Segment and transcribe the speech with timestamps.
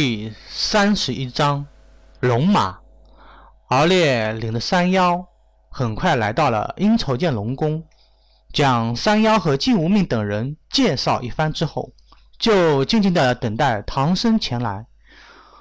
[0.00, 1.66] 第三十一章，
[2.20, 2.78] 龙马。
[3.66, 5.26] 敖烈领着山妖，
[5.70, 7.82] 很快来到了阴愁剑龙宫，
[8.52, 11.90] 将山妖和季无命等人介绍一番之后，
[12.38, 14.86] 就静静的等待唐僧前来，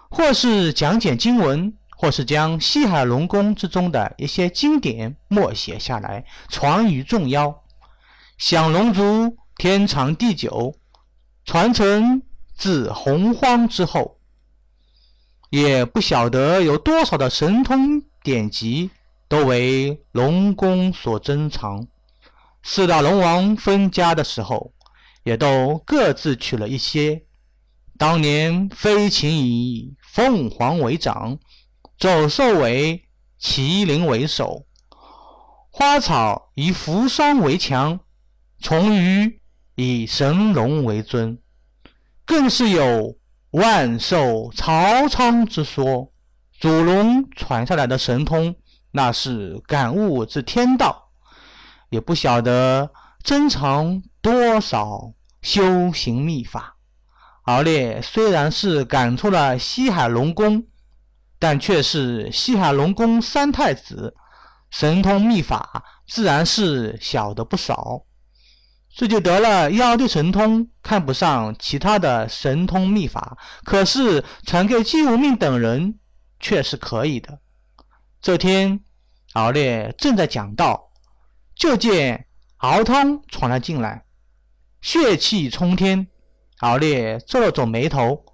[0.08, 7.64] 或是讲解经文，或是将西海龙宫之中的一些经典默写下来，传于众妖。
[8.38, 10.76] 享龙族天长地久，
[11.44, 12.22] 传承
[12.56, 14.16] 自洪荒之后。
[15.50, 18.90] 也不晓得有多少的神通典籍
[19.30, 21.88] 都为龙宫所珍藏。
[22.64, 24.74] 四大龙王分家的时候，
[25.24, 27.24] 也都各自取了一些。
[27.98, 31.40] 当年飞禽以凤凰为长，
[31.98, 33.08] 走兽为
[33.42, 34.66] 麒麟为首，
[35.72, 38.00] 花草以扶桑为强，
[38.60, 39.42] 虫鱼
[39.76, 41.40] 以神龙为尊，
[42.26, 43.17] 更是有。
[43.52, 46.12] 万寿朝昌之说，
[46.60, 48.54] 祖龙传下来的神通，
[48.92, 51.12] 那是感悟之天道，
[51.90, 52.92] 也不晓得
[53.24, 56.76] 珍藏多少修行秘法。
[57.44, 60.66] 敖烈虽然是赶出了西海龙宫，
[61.40, 64.14] 但却是西海龙宫三太子，
[64.70, 68.04] 神通秘法自然是晓得不少。
[68.98, 76.00] 这就得了妖帝神通，看不上其他的神通秘法，可是传给姬无命等人
[76.40, 77.40] 却是可以的。
[78.20, 78.80] 这天，
[79.34, 80.90] 敖烈正在讲道，
[81.54, 82.26] 就见
[82.58, 84.04] 敖汤闯了进来，
[84.82, 86.08] 血气冲天。
[86.62, 88.26] 敖烈皱了皱眉头，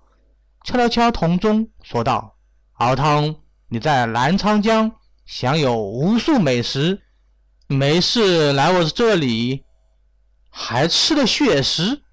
[0.63, 2.37] 敲了敲铜钟，说道
[2.79, 3.35] ：“敖汤，
[3.67, 4.89] 你在澜沧江
[5.25, 7.01] 享有无数美食，
[7.67, 9.65] 没事来我这里。”
[10.55, 12.03] 还吃了血食。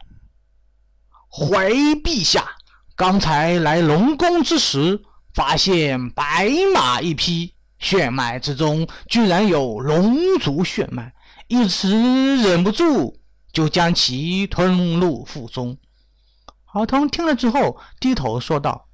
[1.29, 2.57] 回陛下，
[2.97, 11.13] 刚才来龙宫之时，发现白马一匹，血脉之中居然有龙族血脉，
[11.49, 13.21] 一时忍不住
[13.53, 15.77] 就将其吞入腹中。
[16.73, 18.89] 敖通听了之后，低头说道：“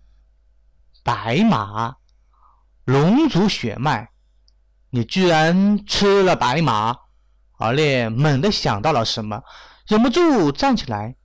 [1.04, 1.96] 白马，
[2.84, 4.10] 龙族血脉，
[4.90, 6.96] 你居然吃了白马？”
[7.58, 9.42] 敖烈猛地想到了什么，
[9.88, 11.16] 忍不住站起来：“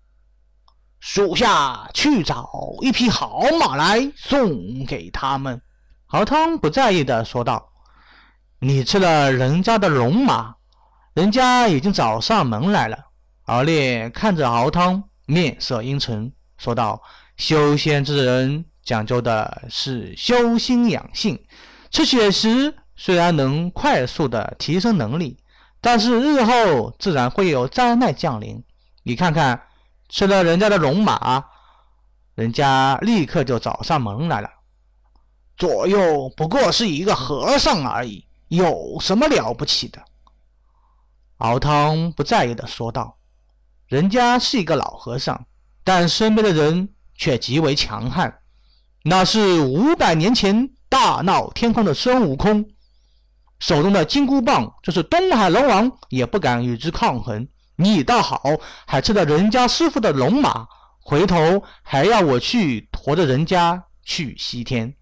[0.99, 2.49] 属下去找
[2.81, 5.61] 一匹好马来送给他们。”
[6.07, 7.71] 敖汤不在意的说道
[8.59, 10.55] ：“你吃了人家的龙马，
[11.13, 12.97] 人家已经找上门来了。”
[13.47, 17.01] 敖烈看着敖汤，面色阴沉，说道
[17.35, 21.37] ：“修仙之人讲究的是修心养性，
[21.89, 25.37] 吃血食虽然能快速的提升能力。”
[25.81, 28.63] 但是日后自然会有灾难降临。
[29.03, 29.63] 你看看，
[30.09, 31.43] 吃了人家的龙马，
[32.35, 34.49] 人家立刻就找上门来了。
[35.57, 39.99] 左右不过是一个和尚而已，有什么了不起的？
[41.37, 43.17] 敖汤不在意的说道
[43.87, 45.47] ：“人家是一个老和尚，
[45.83, 48.39] 但身边的人却极为强悍，
[49.03, 52.63] 那是五百年前大闹天宫的孙悟空。”
[53.61, 57.47] 手中的金箍棒，就是东海龙王也不敢与之抗衡。
[57.75, 58.41] 你倒好，
[58.87, 60.67] 还吃了人家师傅的龙马，
[60.99, 64.95] 回头还要我去驮着人家去西天。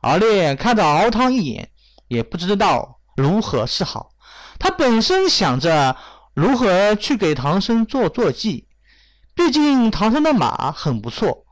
[0.00, 1.70] 敖烈看着敖汤一眼，
[2.08, 4.10] 也不知道如何是好。
[4.58, 5.96] 他本身想着
[6.34, 8.66] 如何去给唐僧做坐骑，
[9.34, 11.44] 毕竟唐僧的马很不错，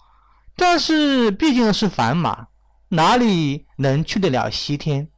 [0.57, 2.49] 但是毕竟是凡马，
[2.89, 5.09] 哪里能去得了西天？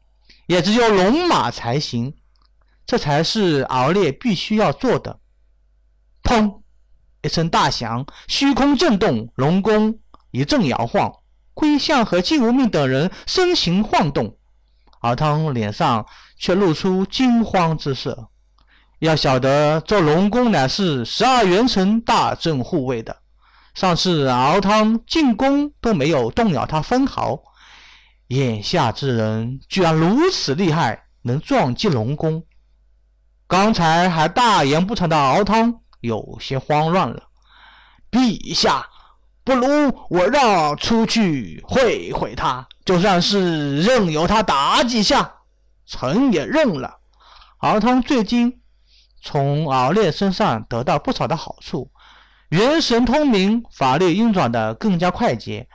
[0.46, 2.14] 也只有龙马才行，
[2.86, 5.20] 这才是敖烈必须要做的。
[6.22, 6.60] 砰！
[7.22, 9.98] 一声大响，虚空震动，龙宫
[10.30, 11.10] 一阵摇晃，
[11.54, 14.36] 龟象和金无命等人身形晃动，
[15.00, 16.04] 敖汤脸上
[16.36, 18.28] 却露出惊慌之色。
[18.98, 23.16] 要晓得，这龙宫乃是十二元神大阵护卫的，
[23.74, 27.42] 上次敖汤进宫都没有动摇他分毫。
[28.28, 32.42] 眼下之人居然如此厉害，能撞击龙宫。
[33.46, 37.22] 刚才还大言不惭的敖汤有些慌乱了。
[38.10, 38.86] 陛下，
[39.44, 39.66] 不如
[40.08, 45.34] 我让出去会会他，就算是任由他打几下，
[45.84, 46.98] 臣也认了。
[47.58, 48.60] 敖汤最近
[49.20, 51.90] 从敖烈身上得到不少的好处，
[52.48, 55.68] 元神通明，法力运转的更加快捷，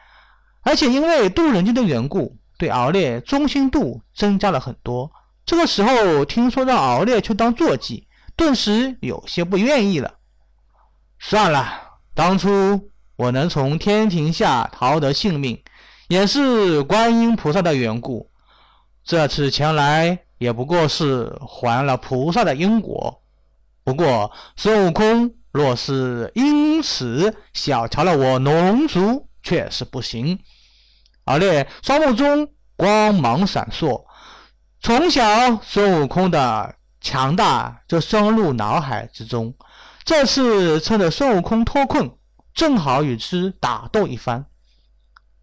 [0.63, 2.38] 而且因为渡人机的缘故。
[2.59, 5.09] 对敖烈忠心度增加了很多。
[5.45, 10.13] 这个时候听说让敖烈去当坐骑，顿时有些不愿意了。
[11.17, 11.67] 算了，
[12.13, 15.63] 当初我能从天庭下逃得性命，
[16.09, 18.29] 也是观音菩萨的缘故。
[19.03, 23.21] 这次前来也不过是还了菩萨的因果。
[23.83, 30.37] 不过孙悟空若是因此小瞧了我龙族，却是不行。
[31.25, 34.05] 而烈双目中光芒闪烁，
[34.81, 39.53] 从小孙悟空的强大就深入脑海之中。
[40.03, 42.11] 这次趁着孙悟空脱困。
[42.51, 44.45] 正好与之打斗一番，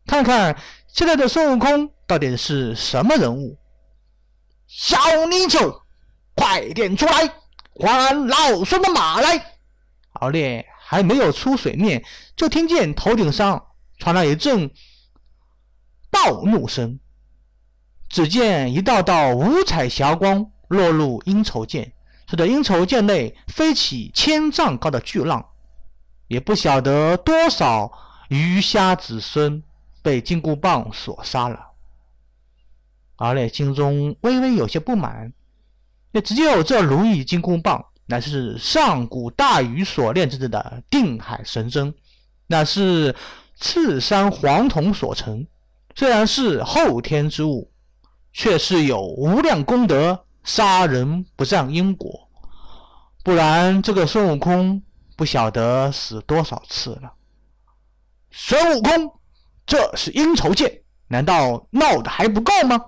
[0.06, 0.54] 看看
[0.86, 3.58] 现在的孙悟空到底是什么人物。
[4.66, 5.80] 小泥鳅，
[6.34, 7.32] 快点出来，
[7.80, 9.56] 还老孙的马来！
[10.14, 12.04] 敖烈还没有出水面，
[12.36, 13.64] 就听见头顶上
[13.98, 14.70] 传来一阵
[16.24, 16.98] 暴怒声。
[18.08, 21.92] 只见一道道五彩霞光落入阴愁涧，
[22.30, 25.44] 使得阴愁涧内飞起千丈高的巨浪。
[26.28, 27.92] 也不晓得多少
[28.30, 29.62] 鱼虾子孙
[30.02, 31.66] 被金箍棒所杀了，
[33.16, 35.32] 而烈心中微微有些不满。
[36.12, 41.94] 也只有这如意金箍棒，乃是上古大禹所炼制的定海神针，
[42.46, 43.14] 乃是
[43.60, 45.46] 赤山黄铜所成。
[45.96, 47.72] 虽然是后天之物，
[48.32, 52.28] 却是有无量功德，杀人不占因果。
[53.24, 54.82] 不然，这个孙悟空。
[55.16, 57.10] 不晓得死多少次了。
[58.30, 59.10] 孙悟空，
[59.64, 62.78] 这是阴愁剑，难道闹得还不够吗？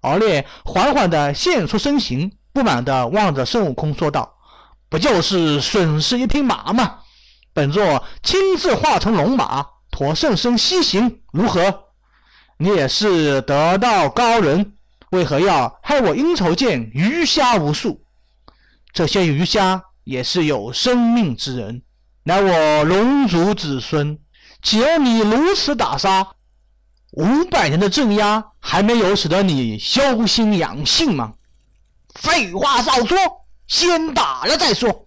[0.00, 4.34] 敖烈缓缓地现出身形，不满地望着孙悟空说道
[4.88, 7.00] ：“不就是损失一匹马吗？
[7.52, 11.87] 本座亲自化成龙马，驮圣僧西行，如何？
[12.58, 14.74] 你也是得道高人，
[15.10, 18.02] 为何要害我应愁剑鱼虾无数？
[18.92, 21.82] 这些鱼虾……”也是有生命之人，
[22.22, 24.18] 乃我龙族子孙，
[24.62, 26.26] 岂有你如此打杀？
[27.10, 31.34] 五百年的镇压还没有使得你修心养性吗？
[32.14, 33.18] 废话少说，
[33.66, 35.06] 先打了再说。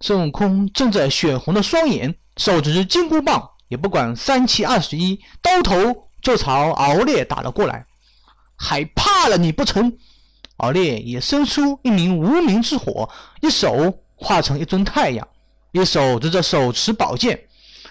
[0.00, 7.84] 孙悟空睁着血红的双眼，手执金箍棒，也不管三七二十一，刀头就朝敖烈打了过来。
[8.56, 9.92] 还怕了你不成？
[10.58, 13.10] 敖烈也伸出一名无名之火，
[13.40, 15.26] 一手化成一尊太阳，
[15.72, 17.48] 一手执着手持宝剑，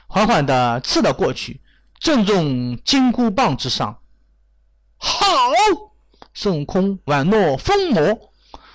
[0.07, 1.59] 缓缓地刺了过去，
[1.99, 3.99] 正中金箍棒之上。
[4.97, 5.17] 好！
[6.33, 8.31] 孙悟空宛若疯魔，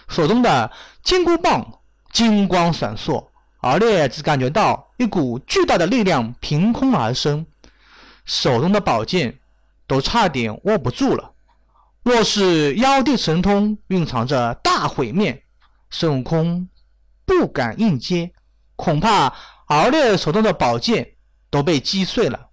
[0.09, 0.71] 手中的
[1.03, 1.81] 金箍棒
[2.13, 3.29] 金光闪烁，
[3.61, 7.47] 敖烈只感觉到一股巨大的力量凭空而生，
[8.27, 9.39] 手中的宝剑
[9.87, 11.33] 都差点握不住了。
[12.03, 15.43] 若是妖帝神通蕴藏着大毁灭，
[15.91, 16.69] 孙悟空
[17.25, 18.33] 不敢硬接，
[18.77, 19.33] 恐怕
[19.67, 21.15] 敖烈手中的宝剑
[21.51, 22.49] 都被击碎了。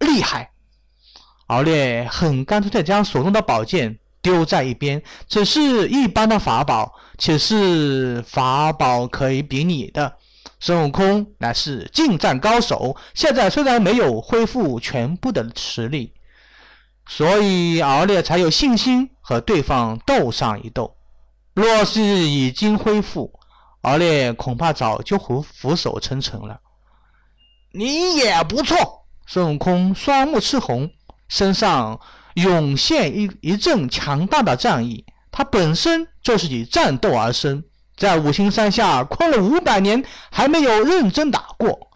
[0.00, 0.50] 厉害！
[1.46, 10.14] 敖烈很干脆地将手中的宝剑丢在一边，只是一般的法宝，且是法宝可以比拟的。
[10.60, 16.12] 孙悟空乃是近战高手，现在虽然没有恢复全部的实力。
[17.08, 20.94] 所以敖烈才有信心和对方斗上一斗。
[21.54, 23.32] 若是已经恢复，
[23.80, 26.60] 敖烈恐怕早就俯俯首称臣了。
[27.72, 29.06] 你也不错。
[29.26, 30.90] 孙悟空双目赤红，
[31.28, 31.98] 身上
[32.34, 35.04] 涌现一一阵强大的战意。
[35.30, 37.64] 他本身就是以战斗而生，
[37.96, 41.90] 在五行山下困了五百年，还没有认真打过。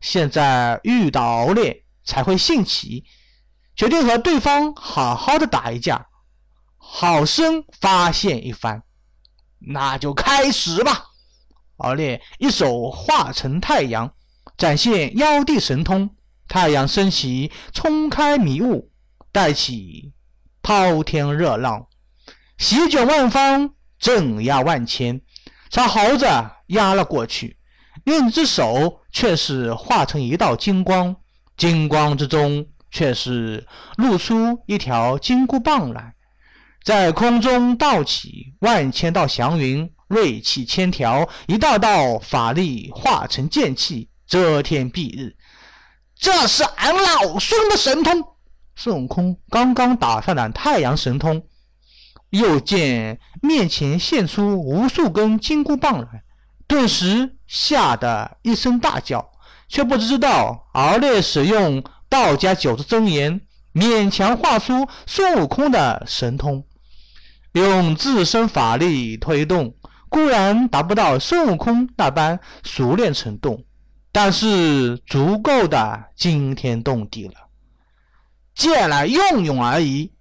[0.00, 3.04] 现在遇到敖烈，才会兴起。
[3.76, 6.06] 决定和对方好好的打一架，
[6.76, 8.82] 好生发现一番。
[9.58, 11.06] 那就开始吧！
[11.78, 14.12] 敖烈一手化成太阳，
[14.56, 16.10] 展现妖帝神通。
[16.46, 18.90] 太阳升起，冲开迷雾，
[19.32, 20.12] 带起
[20.62, 21.86] 滔天热浪，
[22.58, 25.20] 席卷万方，镇压万千，
[25.70, 26.26] 朝猴子
[26.66, 27.58] 压了过去。
[28.04, 31.16] 另一只手却是化成一道金光，
[31.56, 32.66] 金光之中。
[32.94, 36.14] 却是露出一条金箍棒来，
[36.84, 45.34] 在空中倒起万千道祥云，锐气千条，一道道法力化成剑气，遮天蔽日。
[46.16, 48.22] 这是俺老孙的神通。
[48.76, 51.42] 孙悟空刚刚打上了太阳神通，
[52.30, 56.22] 又见面前现出无数根金箍棒来，
[56.68, 59.32] 顿时吓得一声大叫，
[59.66, 61.82] 却不知道敖烈使用。
[62.14, 63.40] 道家九字真言，
[63.74, 66.64] 勉强画出孙悟空的神通，
[67.54, 69.74] 用自身法力推动，
[70.08, 73.64] 固然达不到孙悟空那般熟练程度，
[74.12, 77.34] 但是足够的惊天动地了。
[78.54, 80.12] 借来用用而已。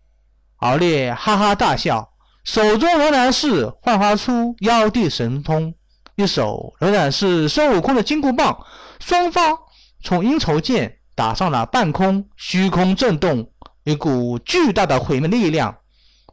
[0.58, 2.10] 敖烈哈哈大笑，
[2.44, 5.76] 手中仍然是焕发出妖帝神通，
[6.16, 8.66] 一手仍然是孙悟空的金箍棒。
[9.00, 9.56] 双方
[10.02, 13.52] 从阴愁剑打上了半空，虚空震动，
[13.84, 15.78] 一股巨大的毁灭力量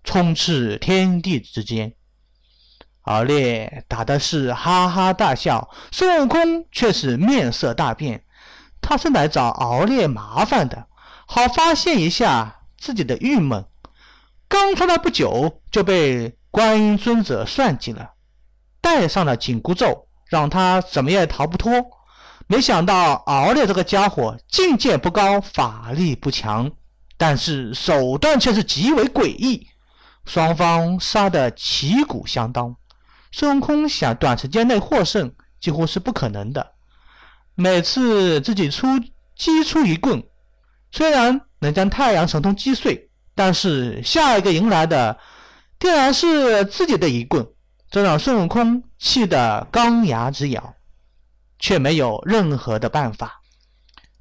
[0.04, 1.94] 充斥天地之间。
[3.02, 8.24] 敖烈打的是哈哈大笑，孙悟空却是面色大变。
[8.80, 10.86] 他是来找敖烈麻烦的，
[11.26, 13.64] 好发泄一下自己的郁闷。
[14.48, 18.10] 刚出来不久，就被观音尊者算计了，
[18.80, 21.72] 戴上了紧箍咒，让他怎么也逃不脱。
[22.50, 26.68] 没想到敖烈这个家伙境界不高，法力不强，
[27.16, 29.64] 但是手段却是极为诡异。
[30.26, 32.74] 双方杀得旗鼓相当，
[33.30, 36.72] 孙悟空想短时间内获胜几乎是不可能的。
[37.54, 38.88] 每次自己出
[39.36, 40.20] 击出一棍，
[40.90, 43.08] 虽然能将太阳神通击碎。
[43.32, 45.16] 但是下一个迎来的，
[45.78, 47.46] 定然是自己的一棍，
[47.92, 50.74] 这让孙悟空气得钢牙直咬，
[51.60, 53.40] 却没有任何的办法。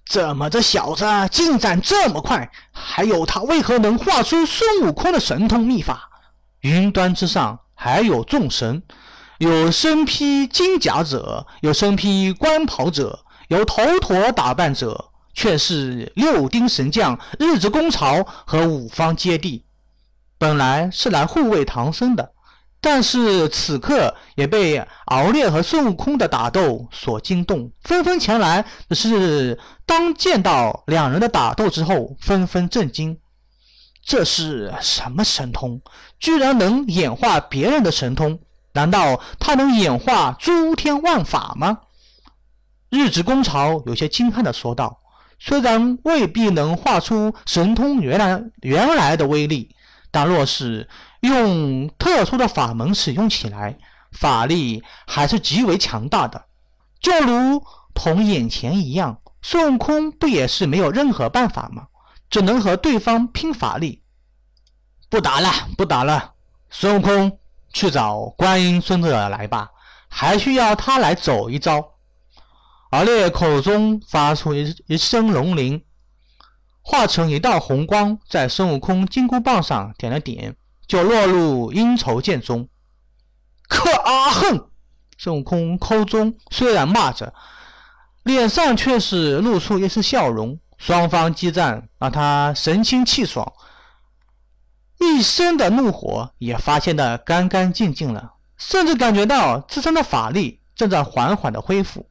[0.06, 2.52] 怎么这小子进展这么快？
[2.72, 6.10] 还有他为何能画出孙悟空的神通秘法？
[6.60, 8.84] 云端之上还有众神，
[9.40, 15.06] 有身披金甲者，有身披官袍者，有头陀打扮者。
[15.32, 19.62] 却是六丁神将、日之功曹和五方揭谛，
[20.38, 22.34] 本来是来护卫唐僧的，
[22.82, 28.66] 但是此刻也被敖烈和孙悟空的打斗所惊动，纷纷前来。
[28.90, 33.18] 只是当见到两人的打斗之后，纷纷震惊：
[34.06, 35.82] 这是什么神通？
[36.20, 38.40] 居然能演化别人的神通？
[38.74, 41.80] 难道他能演化诸天万法吗？
[42.90, 45.00] 日之功曹有些惊叹地说道。
[45.42, 49.74] 虽然未必能画出神通原来原来的威力，
[50.12, 50.90] 但若是
[51.22, 53.78] 用特殊的法门使用起来，
[54.12, 56.46] 法力还是极为强大的。
[57.00, 57.64] 就如
[57.94, 61.88] 同眼前一样，孙悟空不也是没有任何办法吗？
[62.30, 64.04] 只能和对方拼法力。
[65.10, 66.34] 不打了，不打了，
[66.70, 67.40] 孙悟空
[67.74, 69.70] 去找观音孙子来吧，
[70.08, 71.84] 还需要他来走一遭。
[72.92, 75.84] 而烈口中发出一一声龙吟，
[76.82, 80.56] 化成一道红光，在孙悟空金箍棒上点了点，
[80.88, 82.68] 就落入阴愁剑中。
[83.68, 84.70] 可阿哼！
[85.18, 87.34] 孙悟空口中虽然骂着，
[88.24, 90.60] 脸上却是露出一丝笑容。
[90.78, 93.52] 双方激战，让他神清气爽，
[94.98, 102.10] 一身的怒火也发泄的干干净净了，甚至感觉到自身的法力正在缓缓的恢复。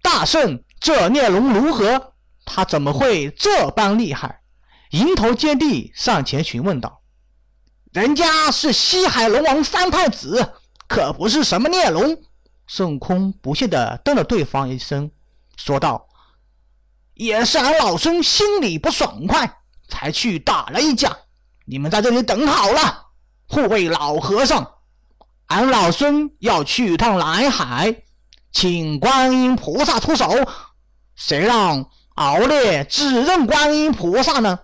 [0.00, 2.12] 大圣，这孽龙如何？
[2.52, 4.40] 他怎么会这般厉害？
[4.90, 7.00] 迎头接地上前询问道
[7.94, 10.54] ：“人家是西海龙王三太子，
[10.88, 12.20] 可不是什么孽龙。”
[12.66, 15.10] 孙悟空不屑地瞪了对方一声，
[15.56, 16.08] 说道
[17.14, 21.16] ：“也是俺老孙心里不爽快，才去打了一架。
[21.66, 23.06] 你们在这里等好了，
[23.46, 24.68] 护卫老和尚。
[25.46, 28.02] 俺老孙要去趟南海。”
[28.52, 30.28] 请观音菩萨出手，
[31.14, 34.60] 谁让敖烈只认观音菩萨呢？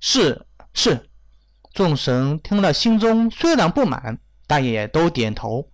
[0.00, 1.10] 是是，
[1.72, 5.70] 众神听了，心中虽然不满，但也都点头。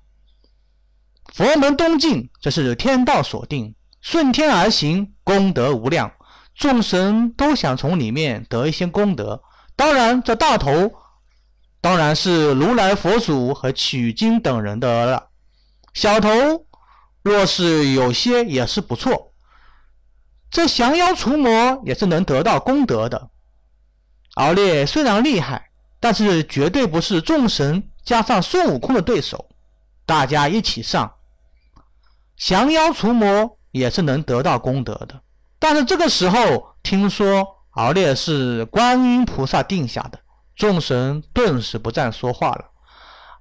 [1.33, 6.13] 佛门东进，这是天道所定，顺天而行，功德无量。
[6.55, 9.43] 众神都想从里面得一些功德，
[9.77, 10.93] 当然，这大头
[11.81, 15.29] 当然是如来佛祖和取经等人得了，
[15.95, 16.31] 小头。
[17.23, 19.28] 若是有些也是不错，
[20.51, 23.31] 这降妖除魔也是能得到功德的。
[24.35, 29.49] 敖烈虽然厉害，但是绝对不是众神加上孙悟空的对手。
[30.07, 31.13] 大家一起上，
[32.37, 35.21] 降妖除魔也是能得到功德的。
[35.59, 40.19] 但是这个时候听说敖烈是观音菩萨定下的，
[40.57, 42.65] 众神顿时不再说话了。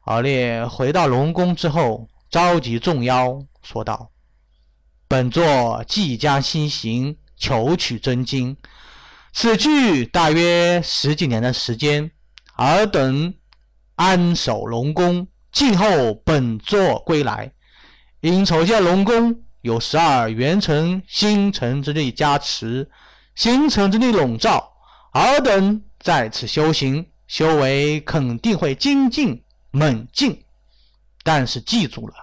[0.06, 3.40] 敖烈回到龙宫之后，召集众妖。
[3.62, 4.10] 说道
[5.08, 8.56] ：“本座即将西行，求取真经。
[9.32, 12.12] 此去大约十几年的时间，
[12.56, 13.34] 尔等
[13.96, 17.52] 安守龙宫，静候本座归来。
[18.20, 22.90] 因筹建龙宫有十二元辰星辰之力加持，
[23.36, 24.74] 星辰之力笼罩，
[25.14, 30.44] 尔等在此修行，修为肯定会精进猛进。
[31.24, 32.14] 但是记住了。”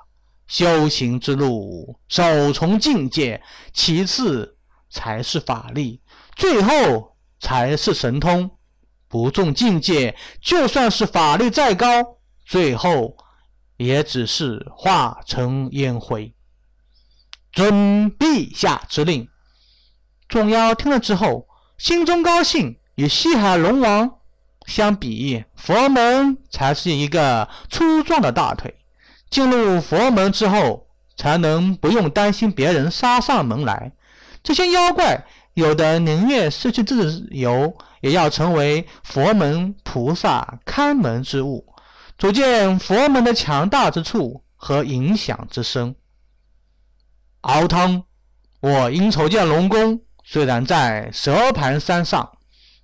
[0.47, 4.57] 修行之路，首从境界，其次
[4.91, 6.01] 才是法力，
[6.37, 8.51] 最后才是神通。
[9.09, 11.87] 不重境界，就算是法力再高，
[12.45, 13.17] 最后
[13.77, 16.35] 也只是化成烟灰。
[17.53, 19.29] 遵陛下之令。
[20.27, 21.47] 众妖听了之后，
[21.79, 22.77] 心中高兴。
[22.97, 24.19] 与西海龙王
[24.67, 28.73] 相比，佛门才是一个粗壮的大腿。
[29.31, 33.93] 进入佛门之后，才能不用担心别人杀上门来。
[34.43, 41.66] 这些妖怪有的宁愿失去自由，也要成为佛门菩萨看门之物，
[42.19, 45.95] 足见佛门的强大之处和影响之深。
[47.43, 48.04] 敖汤，
[48.61, 52.31] 我阴筹剑龙宫虽然在蛇盘山上。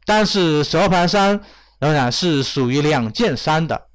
[0.06, 1.40] 但是蛇盘山
[1.78, 3.89] 仍然是属于两剑山的。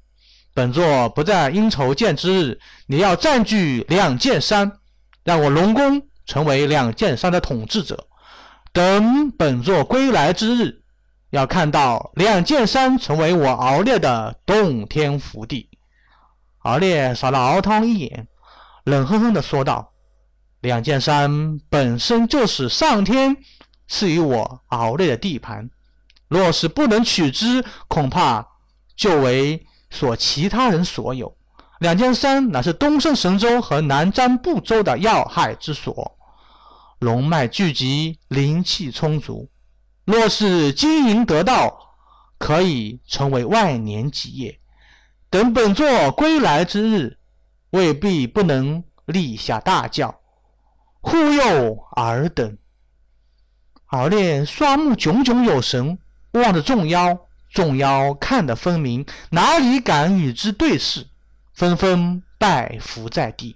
[0.56, 4.72] 本座不在阴筹剑之日，你要占据两剑山，
[5.22, 8.06] 让我龙宫成为两剑山的统治者。
[8.72, 10.82] 等本座归来之日，
[11.28, 15.68] 要看到两剑山成为我敖烈的洞天福地。
[16.60, 18.26] 敖烈扫了敖汤一眼，
[18.84, 19.92] 冷哼哼地说道
[20.62, 23.36] ：“两剑山本身就是上天
[23.88, 25.68] 赐予我敖烈的地盘。”
[26.28, 28.46] 若是不能取之，恐怕
[28.96, 29.62] 就为
[29.96, 31.34] 所其他人所有。
[31.80, 36.16] 两剑山乃是东胜神州和南瞻部洲的要害之所，
[36.98, 39.48] 龙脉聚集，灵气充足。
[40.04, 41.76] 若是经营得道，
[42.38, 44.60] 可以成为万年基业。
[45.30, 47.18] 等本座归来之日，
[47.70, 50.20] 未必不能立下大教，
[51.00, 52.56] 护佑尔等。
[53.86, 55.98] 敖烈双目炯炯有神。
[56.32, 57.18] 望着众妖，
[57.56, 61.06] 众妖看得分明，哪里敢与之对视，
[61.54, 63.54] 纷纷拜伏在地。